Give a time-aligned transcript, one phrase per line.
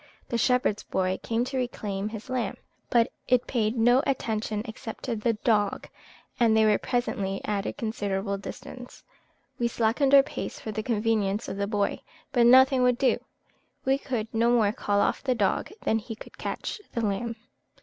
[0.29, 2.57] The shepherd's boy came to reclaim his lamb;
[2.89, 5.87] but it paid no attention except to the dog,
[6.39, 9.03] and they were presently at a considerable distance.
[9.59, 12.01] We slackened our pace for the convenience of the boy,
[12.31, 13.19] but nothing would do;
[13.85, 17.35] we could no more call off the dog than he could catch the lamb.